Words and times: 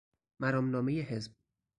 مرامنامه 0.39 1.01
حزب 1.01 1.31